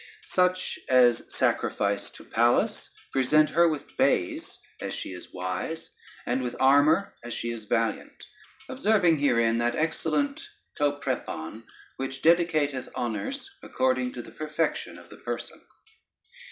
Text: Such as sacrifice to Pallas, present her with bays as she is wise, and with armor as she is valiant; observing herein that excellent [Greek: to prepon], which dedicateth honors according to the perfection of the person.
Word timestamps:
Such 0.25 0.79
as 0.89 1.21
sacrifice 1.29 2.09
to 2.09 2.23
Pallas, 2.25 2.89
present 3.11 3.51
her 3.51 3.69
with 3.69 3.95
bays 3.97 4.57
as 4.79 4.95
she 4.95 5.09
is 5.13 5.31
wise, 5.31 5.91
and 6.25 6.41
with 6.41 6.55
armor 6.59 7.13
as 7.23 7.35
she 7.35 7.51
is 7.51 7.65
valiant; 7.65 8.23
observing 8.67 9.19
herein 9.19 9.59
that 9.59 9.75
excellent 9.75 10.37
[Greek: 10.75 11.03
to 11.03 11.03
prepon], 11.05 11.65
which 11.97 12.23
dedicateth 12.23 12.89
honors 12.95 13.47
according 13.61 14.11
to 14.13 14.23
the 14.23 14.31
perfection 14.31 14.97
of 14.97 15.07
the 15.11 15.17
person. 15.17 15.61